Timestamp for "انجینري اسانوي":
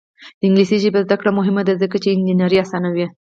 2.15-3.05